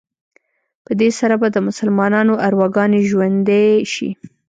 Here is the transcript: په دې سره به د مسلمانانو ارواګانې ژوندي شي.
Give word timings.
په 0.85 0.91
دې 0.99 1.09
سره 1.19 1.35
به 1.41 1.47
د 1.51 1.57
مسلمانانو 1.67 2.33
ارواګانې 2.47 3.01
ژوندي 3.09 3.67
شي. 3.93 4.09